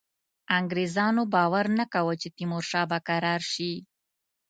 انګرېزانو 0.57 1.23
باور 1.33 1.65
نه 1.79 1.85
کاوه 1.93 2.13
چې 2.21 2.27
تیمورشاه 2.37 2.85
به 2.91 2.99
کرار 3.07 3.41
شي. 3.53 3.73